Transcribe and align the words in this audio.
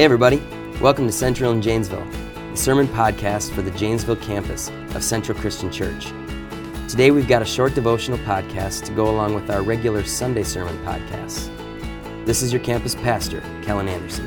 Hey, 0.00 0.04
everybody. 0.04 0.42
Welcome 0.80 1.04
to 1.08 1.12
Central 1.12 1.52
in 1.52 1.60
Janesville, 1.60 2.06
the 2.52 2.56
sermon 2.56 2.88
podcast 2.88 3.50
for 3.50 3.60
the 3.60 3.70
Janesville 3.72 4.16
campus 4.16 4.70
of 4.94 5.04
Central 5.04 5.38
Christian 5.38 5.70
Church. 5.70 6.06
Today, 6.88 7.10
we've 7.10 7.28
got 7.28 7.42
a 7.42 7.44
short 7.44 7.74
devotional 7.74 8.16
podcast 8.20 8.86
to 8.86 8.92
go 8.92 9.10
along 9.10 9.34
with 9.34 9.50
our 9.50 9.60
regular 9.60 10.02
Sunday 10.02 10.42
sermon 10.42 10.74
podcasts. 10.86 11.54
This 12.24 12.40
is 12.40 12.50
your 12.50 12.62
campus 12.62 12.94
pastor, 12.94 13.42
Kellen 13.60 13.88
Anderson. 13.88 14.24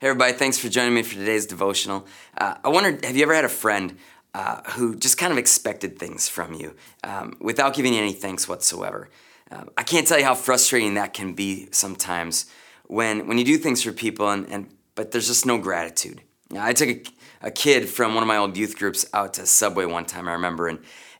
Hey, 0.00 0.08
everybody. 0.08 0.34
Thanks 0.34 0.58
for 0.58 0.68
joining 0.68 0.92
me 0.92 1.02
for 1.04 1.14
today's 1.14 1.46
devotional. 1.46 2.06
Uh, 2.36 2.56
I 2.62 2.68
wondered 2.68 3.02
have 3.06 3.16
you 3.16 3.22
ever 3.22 3.34
had 3.34 3.46
a 3.46 3.48
friend 3.48 3.96
uh, 4.34 4.60
who 4.72 4.94
just 4.94 5.16
kind 5.16 5.32
of 5.32 5.38
expected 5.38 5.98
things 5.98 6.28
from 6.28 6.52
you 6.52 6.76
um, 7.02 7.38
without 7.40 7.72
giving 7.72 7.94
you 7.94 8.02
any 8.02 8.12
thanks 8.12 8.46
whatsoever? 8.46 9.08
I 9.50 9.82
can't 9.82 10.06
tell 10.06 10.18
you 10.18 10.24
how 10.24 10.34
frustrating 10.34 10.94
that 10.94 11.12
can 11.12 11.34
be 11.34 11.68
sometimes 11.70 12.46
when 12.86 13.26
when 13.26 13.38
you 13.38 13.44
do 13.44 13.58
things 13.58 13.82
for 13.82 13.92
people 13.92 14.30
and, 14.30 14.48
and 14.48 14.68
but 14.94 15.10
there's 15.10 15.26
just 15.26 15.46
no 15.46 15.58
gratitude. 15.58 16.20
You 16.50 16.56
know, 16.56 16.64
I 16.64 16.72
took 16.72 16.88
a, 16.88 17.02
a, 17.42 17.50
kid 17.50 17.88
from 17.88 18.14
one 18.14 18.22
of 18.22 18.28
my 18.28 18.36
old 18.36 18.56
youth 18.56 18.78
groups 18.78 19.06
out 19.12 19.34
to 19.34 19.46
Subway 19.46 19.86
one 19.86 20.04
time. 20.04 20.28
I 20.28 20.32
remember 20.32 20.68
and 20.68 20.78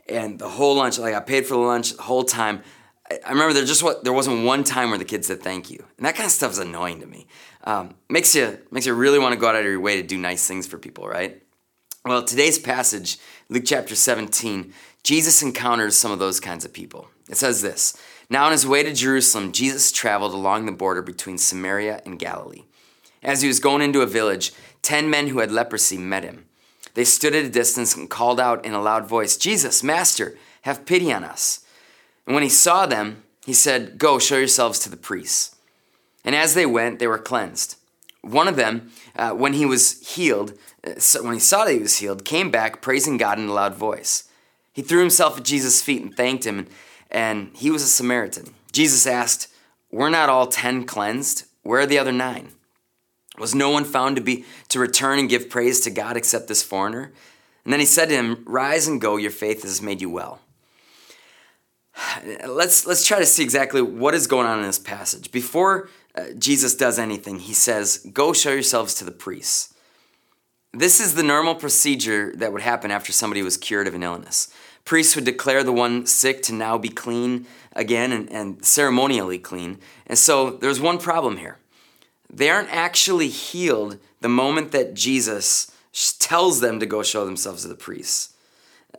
and 0.09 0.39
the 0.39 0.49
whole 0.49 0.77
lunch, 0.77 0.99
like 0.99 1.15
I 1.15 1.21
paid 1.21 1.47
for 1.47 1.55
the 1.55 1.61
lunch 1.61 1.97
the 1.97 2.03
whole 2.03 2.25
time. 2.25 2.63
I, 3.11 3.19
I 3.27 3.31
remember 3.31 3.55
there 3.55 3.65
just 3.65 3.83
what 3.83 4.05
there 4.05 4.13
wasn't 4.13 4.45
one 4.45 4.65
time 4.65 4.91
where 4.91 4.99
the 4.99 5.05
kid 5.05 5.25
said 5.25 5.43
thank 5.43 5.71
you, 5.71 5.85
and 5.97 6.07
that 6.07 6.15
kind 6.15 6.27
of 6.27 6.33
stuff 6.33 6.53
is 6.53 6.59
annoying 6.59 7.01
to 7.01 7.07
me. 7.07 7.27
Um, 7.65 7.95
makes 8.09 8.35
you 8.35 8.59
makes 8.71 8.87
you 8.87 8.95
really 8.95 9.19
want 9.19 9.33
to 9.33 9.39
go 9.39 9.49
out 9.49 9.57
of 9.57 9.65
your 9.65 9.81
way 9.81 10.01
to 10.01 10.07
do 10.07 10.19
nice 10.19 10.47
things 10.47 10.67
for 10.67 10.79
people, 10.79 11.09
right? 11.09 11.43
Well, 12.05 12.23
today's 12.23 12.59
passage, 12.59 13.17
Luke 13.49 13.63
chapter 13.65 13.95
17, 13.95 14.75
Jesus 15.05 15.43
encounters 15.43 15.97
some 15.97 16.11
of 16.11 16.19
those 16.19 16.41
kinds 16.41 16.65
of 16.65 16.73
people. 16.73 17.09
It 17.29 17.37
says 17.37 17.63
this 17.63 17.97
Now, 18.29 18.47
on 18.47 18.53
his 18.53 18.67
way 18.67 18.83
to 18.83 18.93
Jerusalem, 18.93 19.53
Jesus 19.53 19.93
traveled 19.93 20.33
along 20.33 20.67
the 20.67 20.73
border 20.73 21.03
between 21.03 21.39
Samaria 21.39 22.03
and 22.05 22.19
Galilee. 22.19 22.65
As 23.23 23.43
he 23.43 23.49
was 23.49 23.61
going 23.61 23.83
into 23.83 24.01
a 24.01 24.07
village, 24.07 24.53
ten 24.83 25.09
men 25.09 25.29
who 25.29 25.39
had 25.39 25.53
leprosy 25.53 25.99
met 25.99 26.25
him. 26.25 26.47
They 26.95 27.05
stood 27.05 27.35
at 27.35 27.45
a 27.45 27.51
distance 27.51 27.95
and 27.95 28.09
called 28.09 28.41
out 28.41 28.65
in 28.65 28.73
a 28.73 28.83
loud 28.83 29.07
voice, 29.07 29.37
Jesus, 29.37 29.83
Master, 29.83 30.37
have 30.63 30.87
pity 30.87 31.13
on 31.13 31.25
us. 31.25 31.65
And 32.27 32.35
when 32.35 32.43
he 32.43 32.49
saw 32.49 32.87
them, 32.87 33.25
he 33.45 33.53
said, 33.53 33.99
Go, 33.99 34.19
show 34.19 34.39
yourselves 34.39 34.79
to 34.81 34.89
the 34.89 34.97
priests. 34.97 35.57
And 36.25 36.35
as 36.35 36.55
they 36.55 36.65
went, 36.65 36.99
they 36.99 37.07
were 37.07 37.19
cleansed. 37.19 37.77
One 38.23 38.49
of 38.49 38.57
them, 38.57 38.91
uh, 39.17 39.33
when 39.33 39.53
he 39.53 39.67
was 39.67 40.01
healed, 40.15 40.55
uh, 40.87 40.93
when 41.21 41.35
he 41.35 41.41
saw 41.41 41.67
that 41.67 41.75
he 41.75 41.81
was 41.81 41.99
healed, 41.99 42.25
came 42.25 42.51
back 42.51 42.81
praising 42.81 43.19
God 43.19 43.39
in 43.39 43.49
a 43.49 43.53
loud 43.53 43.75
voice. 43.75 44.25
He 44.75 44.83
threw 44.83 45.01
himself 45.01 45.39
at 45.39 45.45
Jesus' 45.45 45.81
feet 45.81 46.03
and 46.03 46.15
thanked 46.15 46.45
him, 46.45 46.67
and 47.11 47.51
he 47.55 47.71
was 47.71 47.83
a 47.83 47.87
Samaritan. 47.87 48.53
Jesus 48.73 49.07
asked, 49.07 49.49
Were 49.91 50.11
not 50.11 50.29
all 50.29 50.49
ten 50.49 50.85
cleansed? 50.85 51.45
Where 51.63 51.81
are 51.81 51.87
the 51.87 51.99
other 51.99 52.13
nine? 52.13 52.49
Was 53.39 53.55
no 53.55 53.71
one 53.71 53.85
found 53.85 54.17
to 54.17 54.23
be 54.23 54.45
to 54.69 54.79
return 54.81 55.19
and 55.19 55.29
give 55.29 55.49
praise 55.49 55.81
to 55.81 55.91
God 55.91 56.17
except 56.17 56.49
this 56.49 56.63
foreigner? 56.63 57.13
And 57.65 57.73
then 57.73 57.81
he 57.81 57.87
said 57.87 58.09
to 58.09 58.15
him, 58.15 58.43
Rise 58.47 58.87
and 58.87 59.01
go, 59.01 59.17
your 59.17 59.31
faith 59.31 59.63
has 59.63 59.81
made 59.81 60.01
you 60.01 60.11
well. 60.11 60.41
Let's, 62.47 62.87
let's 62.87 63.07
try 63.07 63.21
to 63.21 63.27
see 63.27 63.43
exactly 63.43 63.81
what 63.81 64.15
is 64.15 64.27
going 64.27 64.47
on 64.47 64.59
in 64.59 64.67
this 64.67 64.79
passage. 64.79 65.31
Before 65.31 65.89
uh, 66.17 66.27
Jesus 66.37 66.75
does 66.75 66.99
anything, 66.99 67.39
he 67.39 67.55
says, 67.55 67.99
Go 68.13 68.33
show 68.33 68.53
yourselves 68.53 68.95
to 68.97 69.05
the 69.05 69.13
priests. 69.13 69.74
This 70.77 70.99
is 70.99 71.15
the 71.15 71.23
normal 71.23 71.55
procedure 71.55 72.33
that 72.37 72.53
would 72.53 72.63
happen 72.63 72.91
after 72.91 73.13
somebody 73.13 73.43
was 73.43 73.57
cured 73.57 73.87
of 73.87 73.95
an 73.95 74.03
illness. 74.03 74.53
Priests 74.85 75.15
would 75.15 75.25
declare 75.25 75.63
the 75.63 75.73
one 75.73 76.05
sick 76.05 76.43
to 76.43 76.53
now 76.53 76.79
be 76.79 76.89
clean 76.89 77.47
again 77.75 78.11
and, 78.11 78.31
and 78.31 78.65
ceremonially 78.65 79.39
clean. 79.39 79.79
And 80.07 80.19
so 80.19 80.51
there's 80.51 80.81
one 80.81 80.99
problem 80.99 81.37
here. 81.37 81.59
They 82.29 82.51
aren't 82.51 82.71
actually 82.71 83.29
healed 83.29 83.99
the 84.21 84.29
moment 84.29 84.73
that 84.73 84.95
Jesus 84.95 85.71
tells 86.19 86.61
them 86.61 86.81
to 86.81 86.87
go 86.87 87.05
show 87.05 87.25
themselves 87.25 87.63
to 87.63 87.69
the 87.69 87.77
priests. 87.77 88.35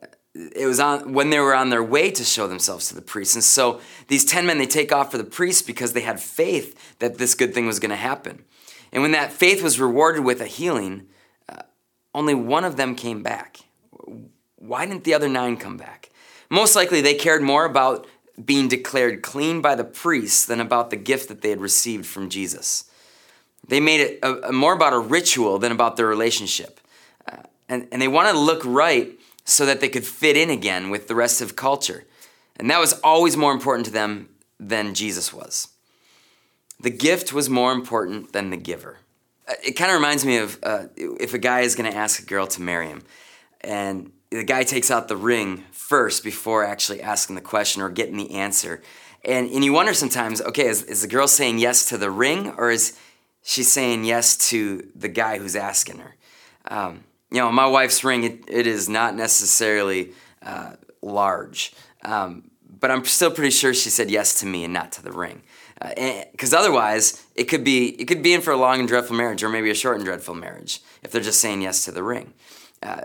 Uh, 0.01 0.07
it 0.55 0.65
was 0.65 0.79
on 0.79 1.11
when 1.11 1.29
they 1.29 1.39
were 1.39 1.53
on 1.53 1.71
their 1.71 1.83
way 1.83 2.09
to 2.09 2.23
show 2.23 2.47
themselves 2.47 2.87
to 2.87 2.95
the 2.95 3.01
priests. 3.01 3.35
And 3.35 3.43
so 3.43 3.81
these 4.07 4.23
10 4.23 4.45
men 4.45 4.59
they 4.59 4.65
take 4.65 4.93
off 4.93 5.11
for 5.11 5.17
the 5.17 5.25
priests 5.25 5.61
because 5.61 5.91
they 5.91 6.01
had 6.01 6.21
faith 6.21 6.97
that 6.99 7.17
this 7.17 7.35
good 7.35 7.53
thing 7.53 7.67
was 7.67 7.79
going 7.79 7.89
to 7.89 7.97
happen. 7.97 8.45
And 8.93 9.01
when 9.01 9.11
that 9.11 9.33
faith 9.33 9.61
was 9.61 9.77
rewarded 9.77 10.23
with 10.23 10.39
a 10.39 10.47
healing, 10.47 11.07
only 12.15 12.33
one 12.33 12.63
of 12.63 12.77
them 12.77 12.95
came 12.95 13.21
back. 13.21 13.59
Why 14.55 14.85
didn't 14.85 15.03
the 15.03 15.13
other 15.13 15.27
nine 15.27 15.57
come 15.57 15.75
back? 15.75 16.09
Most 16.49 16.75
likely 16.75 17.01
they 17.01 17.13
cared 17.13 17.41
more 17.41 17.65
about 17.65 18.07
being 18.43 18.67
declared 18.67 19.21
clean 19.21 19.61
by 19.61 19.75
the 19.75 19.83
priests 19.83 20.45
than 20.45 20.61
about 20.61 20.89
the 20.89 20.95
gift 20.95 21.27
that 21.27 21.41
they 21.41 21.49
had 21.49 21.59
received 21.59 22.05
from 22.05 22.29
Jesus. 22.29 22.85
They 23.67 23.81
made 23.81 23.99
it 23.99 24.19
a, 24.23 24.49
a 24.49 24.51
more 24.53 24.73
about 24.73 24.93
a 24.93 24.99
ritual 24.99 25.59
than 25.59 25.71
about 25.71 25.97
their 25.97 26.07
relationship. 26.07 26.79
Uh, 27.27 27.43
and, 27.67 27.87
and 27.91 28.01
they 28.01 28.07
wanted 28.07 28.33
to 28.33 28.39
look 28.39 28.61
right 28.63 29.19
so 29.43 29.65
that 29.65 29.81
they 29.81 29.89
could 29.89 30.05
fit 30.05 30.37
in 30.37 30.49
again 30.49 30.89
with 30.89 31.07
the 31.07 31.15
rest 31.15 31.41
of 31.41 31.55
culture. 31.55 32.05
And 32.55 32.69
that 32.69 32.79
was 32.79 32.93
always 33.03 33.35
more 33.35 33.51
important 33.51 33.85
to 33.87 33.91
them 33.91 34.29
than 34.57 34.95
Jesus 34.95 35.33
was. 35.33 35.67
The 36.79 36.89
gift 36.89 37.33
was 37.33 37.49
more 37.49 37.73
important 37.73 38.31
than 38.31 38.51
the 38.51 38.57
giver 38.57 38.99
it 39.63 39.73
kind 39.73 39.91
of 39.91 39.95
reminds 39.95 40.25
me 40.25 40.37
of 40.37 40.59
uh, 40.63 40.85
if 40.95 41.33
a 41.33 41.37
guy 41.37 41.61
is 41.61 41.75
going 41.75 41.91
to 41.91 41.97
ask 41.97 42.21
a 42.21 42.25
girl 42.25 42.47
to 42.47 42.61
marry 42.61 42.87
him, 42.87 43.03
and 43.61 44.11
the 44.31 44.43
guy 44.43 44.63
takes 44.63 44.91
out 44.91 45.07
the 45.07 45.17
ring 45.17 45.63
first 45.71 46.23
before 46.23 46.63
actually 46.63 47.01
asking 47.01 47.35
the 47.35 47.41
question 47.41 47.81
or 47.81 47.89
getting 47.89 48.17
the 48.17 48.31
answer. 48.31 48.81
And, 49.23 49.49
and 49.49 49.63
you 49.63 49.73
wonder 49.73 49.93
sometimes, 49.93 50.41
okay, 50.41 50.67
is, 50.67 50.83
is 50.83 51.01
the 51.01 51.07
girl 51.07 51.27
saying 51.27 51.59
yes 51.59 51.85
to 51.89 51.97
the 51.97 52.11
ring 52.11 52.49
or 52.57 52.69
is 52.69 52.97
she 53.43 53.63
saying 53.63 54.03
yes 54.03 54.37
to 54.49 54.87
the 54.95 55.07
guy 55.07 55.37
who's 55.37 55.55
asking 55.55 55.99
her? 55.99 56.15
Um, 56.67 57.03
you 57.31 57.39
know, 57.39 57.51
my 57.51 57.65
wife's 57.65 58.03
ring, 58.03 58.23
it, 58.23 58.43
it 58.47 58.67
is 58.67 58.87
not 58.87 59.15
necessarily 59.15 60.13
uh, 60.43 60.73
large, 61.01 61.73
um, 62.03 62.51
but 62.79 62.91
I'm 62.91 63.03
still 63.05 63.31
pretty 63.31 63.51
sure 63.51 63.73
she 63.73 63.89
said 63.89 64.11
yes 64.11 64.39
to 64.41 64.45
me 64.45 64.63
and 64.63 64.73
not 64.73 64.91
to 64.93 65.03
the 65.03 65.11
ring 65.11 65.41
because 65.79 66.53
uh, 66.53 66.59
otherwise 66.59 67.25
it 67.35 67.45
could 67.45 67.63
be 67.63 67.89
it 68.01 68.05
could 68.05 68.23
be 68.23 68.33
in 68.33 68.41
for 68.41 68.51
a 68.51 68.57
long 68.57 68.79
and 68.79 68.87
dreadful 68.87 69.15
marriage 69.15 69.43
or 69.43 69.49
maybe 69.49 69.69
a 69.69 69.75
short 69.75 69.97
and 69.97 70.05
dreadful 70.05 70.35
marriage 70.35 70.81
if 71.03 71.11
they're 71.11 71.21
just 71.21 71.41
saying 71.41 71.61
yes 71.61 71.83
to 71.85 71.91
the 71.91 72.03
ring. 72.03 72.33
Uh, 72.81 73.01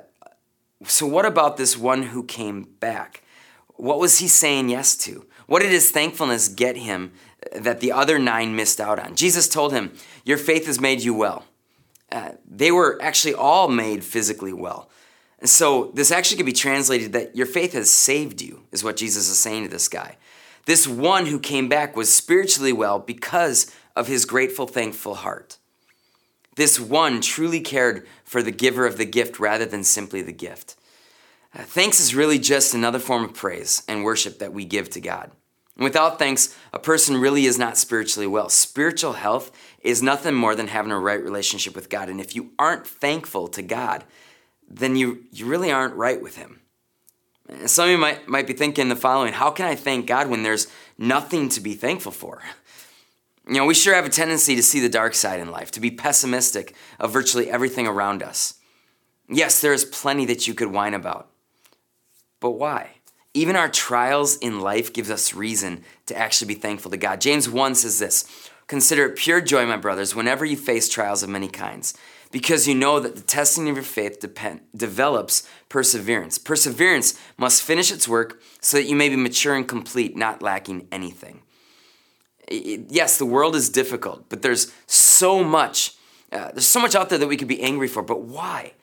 so 0.85 1.07
what 1.07 1.27
about 1.27 1.57
this 1.57 1.77
one 1.77 2.05
who 2.05 2.25
came 2.25 2.63
back? 2.81 3.23
What 3.77 3.99
was 3.99 4.19
he 4.19 4.29
saying 4.29 4.69
yes 4.69 4.97
to? 4.99 5.27
What 5.47 5.63
did 5.63 5.71
his 5.71 5.91
thankfulness 5.91 6.49
get 6.49 6.77
him 6.77 7.13
that 7.55 7.81
the 7.81 7.93
other 7.93 8.19
nine 8.19 8.55
missed 8.55 8.81
out 8.81 8.99
on? 8.99 9.17
Jesus 9.17 9.49
told 9.49 9.73
him 9.73 9.93
your 10.25 10.39
faith 10.39 10.67
has 10.67 10.81
made 10.81 11.03
you 11.03 11.13
well. 11.13 11.45
Uh, 12.13 12.33
they 12.49 12.71
were 12.71 12.99
actually 13.03 13.35
all 13.35 13.69
made 13.69 14.05
physically 14.05 14.53
well. 14.53 14.91
And 15.41 15.49
so 15.49 15.91
this 15.95 16.11
actually 16.11 16.37
could 16.37 16.47
be 16.47 16.53
translated 16.53 17.13
that 17.13 17.35
your 17.35 17.47
faith 17.47 17.73
has 17.73 17.91
saved 17.91 18.43
you 18.43 18.65
is 18.73 18.85
what 18.85 18.97
jesus 18.97 19.29
is 19.29 19.39
saying 19.39 19.65
to 19.65 19.71
this 19.71 19.89
guy 19.89 20.17
this 20.67 20.87
one 20.87 21.27
who 21.27 21.39
came 21.39 21.69
back 21.69 21.97
was 21.97 22.15
spiritually 22.15 22.73
well 22.73 22.99
because 22.99 23.75
of 23.97 24.07
his 24.07 24.25
grateful, 24.25 24.67
thankful 24.67 25.17
heart. 25.17 25.59
This 26.57 26.79
one 26.79 27.21
truly 27.21 27.61
cared 27.61 28.07
for 28.25 28.43
the 28.43 28.51
giver 28.51 28.87
of 28.87 28.99
the 28.99 29.05
gift 29.05 29.39
rather 29.41 29.65
than 29.65 29.85
simply 29.85 30.23
the 30.23 30.33
gift. 30.33 30.77
Uh, 31.55 31.63
thanks 31.63 32.01
is 32.01 32.15
really 32.15 32.39
just 32.39 32.75
another 32.75 32.99
form 32.99 33.25
of 33.25 33.35
praise 33.35 33.83
and 33.89 34.05
worship 34.05 34.39
that 34.39 34.53
we 34.53 34.65
give 34.65 34.91
to 34.91 35.01
God. 35.01 35.33
And 35.77 35.85
without 35.85 36.19
thanks, 36.19 36.57
a 36.73 36.79
person 36.79 37.17
really 37.17 37.47
is 37.47 37.59
not 37.59 37.79
spiritually 37.79 38.27
well. 38.27 38.49
Spiritual 38.49 39.15
health 39.15 39.51
is 39.81 40.03
nothing 40.03 40.35
more 40.35 40.55
than 40.55 40.69
having 40.69 40.93
a 40.93 40.99
right 40.99 41.23
relationship 41.23 41.75
with 41.75 41.89
God. 41.89 42.09
And 42.09 42.21
if 42.21 42.37
you 42.37 42.53
aren't 42.59 42.87
thankful 42.87 43.49
to 43.49 43.63
God, 43.63 44.05
then 44.69 44.95
you, 44.95 45.25
you 45.33 45.47
really 45.47 45.73
aren't 45.73 45.95
right 45.95 46.21
with 46.21 46.37
Him. 46.37 46.61
Some 47.67 47.87
of 47.87 47.91
you 47.91 47.99
might, 47.99 48.29
might 48.29 48.47
be 48.47 48.53
thinking 48.53 48.89
the 48.89 48.97
following 48.97 49.33
How 49.33 49.51
can 49.51 49.67
I 49.67 49.75
thank 49.75 50.07
God 50.07 50.29
when 50.29 50.43
there's 50.43 50.69
nothing 50.99 51.49
to 51.51 51.61
be 51.61 51.75
thankful 51.75 52.13
for? 52.13 52.43
You 53.47 53.55
know, 53.55 53.67
we 53.67 53.75
sure 53.75 53.95
have 53.95 54.07
a 54.07 54.11
tendency 54.11 54.55
to 54.55 54.63
see 54.63 54.81
the 54.81 54.89
dark 54.89 55.15
side 55.15 55.41
in 55.41 55.51
life, 55.51 55.71
to 55.73 55.81
be 55.81 55.91
pessimistic 55.91 56.75
of 57.01 57.13
virtually 57.13 57.51
everything 57.51 57.87
around 57.87 58.23
us. 58.23 58.55
Yes, 59.29 59.61
there 59.61 59.73
is 59.73 59.85
plenty 59.85 60.25
that 60.27 60.47
you 60.47 60.55
could 60.55 60.71
whine 60.71 60.95
about. 60.95 61.29
But 62.39 62.53
why? 62.53 62.97
Even 63.35 63.57
our 63.57 63.69
trials 63.69 64.37
in 64.37 64.61
life 64.61 64.93
gives 64.93 65.11
us 65.11 65.35
reason 65.35 65.85
to 66.07 66.17
actually 66.17 66.55
be 66.55 66.61
thankful 66.61 66.91
to 66.91 66.97
God. 66.97 67.21
James 67.21 67.49
1 67.49 67.75
says 67.77 67.99
this 67.99 68.51
Consider 68.71 69.07
it 69.07 69.17
pure 69.17 69.41
joy, 69.41 69.67
my 69.67 69.77
brothers, 69.77 70.15
whenever 70.15 70.45
you 70.45 70.57
face 70.57 70.89
trials 70.89 71.25
of 71.25 71.29
many 71.29 71.49
kinds 71.49 71.93
because 72.31 72.69
you 72.69 72.75
know 72.77 73.01
that 73.01 73.17
the 73.17 73.21
testing 73.21 73.69
of 73.69 73.75
your 73.75 73.83
faith 73.83 74.21
depend, 74.21 74.61
develops 74.77 75.43
perseverance. 75.69 76.39
Perseverance 76.39 77.19
must 77.37 77.65
finish 77.65 77.91
its 77.91 78.07
work 78.07 78.41
so 78.61 78.77
that 78.77 78.87
you 78.87 78.95
may 78.95 79.09
be 79.09 79.17
mature 79.17 79.57
and 79.57 79.67
complete, 79.67 80.17
not 80.17 80.41
lacking 80.41 80.87
anything. 80.93 81.43
Yes, 82.49 83.19
the 83.19 83.27
world 83.27 83.57
is 83.57 83.71
difficult, 83.71 84.29
but 84.29 84.43
there's 84.43 84.73
so 84.87 85.43
much. 85.43 85.97
Uh, 86.31 86.53
there's 86.53 86.65
so 86.65 86.79
much 86.79 86.95
out 86.95 87.09
there 87.09 87.19
that 87.19 87.27
we 87.27 87.37
could 87.37 87.49
be 87.49 87.61
angry 87.61 87.89
for, 87.89 88.05
but 88.05 88.21
why? 88.21 88.75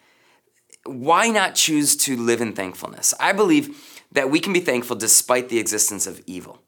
Why 0.83 1.29
not 1.29 1.55
choose 1.55 1.95
to 1.95 2.17
live 2.17 2.41
in 2.41 2.51
thankfulness? 2.51 3.13
I 3.21 3.31
believe 3.31 4.01
that 4.11 4.29
we 4.29 4.41
can 4.41 4.51
be 4.51 4.59
thankful 4.59 4.97
despite 4.97 5.47
the 5.47 5.59
existence 5.59 6.07
of 6.07 6.21
evil. 6.27 6.61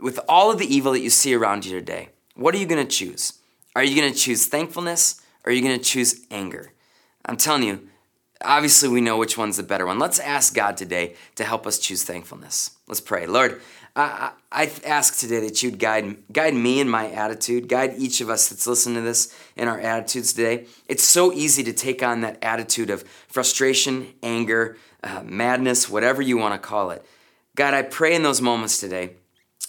With 0.00 0.18
all 0.28 0.50
of 0.50 0.58
the 0.58 0.74
evil 0.74 0.92
that 0.92 1.00
you 1.00 1.10
see 1.10 1.34
around 1.34 1.64
you 1.64 1.72
today, 1.72 2.10
what 2.34 2.54
are 2.54 2.58
you 2.58 2.66
going 2.66 2.86
to 2.86 2.90
choose? 2.90 3.34
Are 3.74 3.84
you 3.84 3.96
going 3.96 4.12
to 4.12 4.18
choose 4.18 4.46
thankfulness 4.46 5.20
or 5.44 5.50
are 5.50 5.54
you 5.54 5.62
going 5.62 5.78
to 5.78 5.84
choose 5.84 6.24
anger? 6.30 6.72
I'm 7.24 7.36
telling 7.36 7.62
you, 7.62 7.88
obviously 8.44 8.88
we 8.88 9.00
know 9.00 9.16
which 9.16 9.38
one's 9.38 9.56
the 9.56 9.62
better 9.62 9.86
one. 9.86 9.98
Let's 9.98 10.18
ask 10.18 10.54
God 10.54 10.76
today 10.76 11.14
to 11.36 11.44
help 11.44 11.66
us 11.66 11.78
choose 11.78 12.02
thankfulness. 12.02 12.72
Let's 12.88 13.00
pray. 13.00 13.26
Lord, 13.26 13.60
I, 13.94 14.32
I, 14.50 14.70
ask 14.86 15.18
today 15.18 15.40
that 15.40 15.62
you'd 15.62 15.78
guide, 15.78 16.16
guide 16.32 16.54
me 16.54 16.80
in 16.80 16.88
my 16.88 17.10
attitude, 17.10 17.68
guide 17.68 17.94
each 17.98 18.22
of 18.22 18.30
us 18.30 18.48
that's 18.48 18.66
listening 18.66 18.96
to 18.96 19.00
this 19.02 19.36
in 19.54 19.68
our 19.68 19.78
attitudes 19.78 20.32
today. 20.32 20.66
It's 20.88 21.02
so 21.04 21.32
easy 21.32 21.62
to 21.64 21.74
take 21.74 22.02
on 22.02 22.22
that 22.22 22.38
attitude 22.42 22.88
of 22.88 23.02
frustration, 23.28 24.14
anger, 24.22 24.78
uh, 25.04 25.22
madness, 25.24 25.90
whatever 25.90 26.22
you 26.22 26.38
want 26.38 26.54
to 26.54 26.58
call 26.58 26.90
it. 26.90 27.04
God, 27.54 27.74
I 27.74 27.82
pray 27.82 28.14
in 28.14 28.22
those 28.22 28.40
moments 28.40 28.80
today 28.80 29.16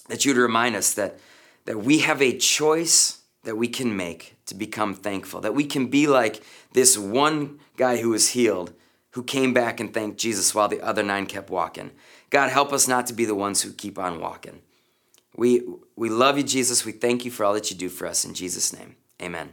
that 0.08 0.26
you'd 0.26 0.38
remind 0.38 0.76
us 0.76 0.94
that, 0.94 1.20
that 1.66 1.84
we 1.84 2.00
have 2.00 2.22
a 2.22 2.38
choice 2.38 3.22
that 3.44 3.58
we 3.58 3.68
can 3.68 3.96
make 3.96 4.36
to 4.46 4.56
become 4.56 4.94
thankful, 4.94 5.42
that 5.42 5.56
we 5.56 5.66
can 5.66 5.88
be 5.88 6.08
like 6.08 6.44
this 6.74 6.98
one 6.98 7.60
guy 7.78 7.98
who 7.98 8.10
was 8.10 8.30
healed 8.30 8.74
who 9.12 9.24
came 9.24 9.54
back 9.54 9.80
and 9.80 9.94
thanked 9.94 10.18
Jesus 10.18 10.56
while 10.56 10.68
the 10.68 10.82
other 10.82 11.04
nine 11.04 11.26
kept 11.26 11.50
walking. 11.50 11.92
God, 12.30 12.50
help 12.50 12.74
us 12.74 12.88
not 12.88 13.06
to 13.08 13.14
be 13.14 13.26
the 13.26 13.36
ones 13.36 13.62
who 13.62 13.72
keep 13.72 14.00
on 14.00 14.20
walking. 14.20 14.62
We, 15.36 15.62
we 15.96 16.10
love 16.10 16.38
you, 16.38 16.44
Jesus. 16.44 16.84
We 16.84 16.94
thank 16.94 17.24
you 17.24 17.32
for 17.32 17.46
all 17.46 17.54
that 17.54 17.70
you 17.70 17.78
do 17.78 17.90
for 17.90 18.08
us. 18.08 18.26
In 18.26 18.34
Jesus' 18.34 18.74
name, 18.74 18.96
amen. 19.22 19.52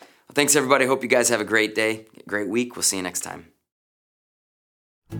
Well, 0.00 0.34
thanks, 0.34 0.54
everybody. 0.54 0.86
Hope 0.86 1.02
you 1.02 1.08
guys 1.08 1.28
have 1.28 1.40
a 1.40 1.44
great 1.44 1.74
day, 1.74 2.06
great 2.26 2.48
week. 2.48 2.76
We'll 2.76 2.82
see 2.82 2.96
you 2.96 3.02
next 3.02 3.22
time. 3.22 3.46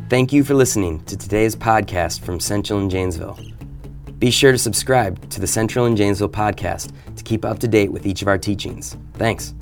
Thank 0.09 0.33
you 0.33 0.45
for 0.45 0.55
listening 0.55 1.05
to 1.05 1.17
today's 1.17 1.55
podcast 1.55 2.21
from 2.21 2.41
Central 2.41 2.79
and 2.79 2.91
Janesville. 2.91 3.39
Be 4.25 4.31
sure 4.31 4.53
to 4.53 4.59
subscribe 4.59 5.29
to 5.29 5.39
the 5.39 5.47
Central 5.47 5.85
and 5.85 5.99
Janesville 5.99 6.31
podcast 6.31 6.93
to 7.15 7.23
keep 7.23 7.45
up 7.45 7.59
to 7.59 7.69
date 7.69 7.93
with 7.93 8.07
each 8.07 8.23
of 8.23 8.29
our 8.29 8.39
teachings. 8.39 8.97
Thanks. 9.19 9.53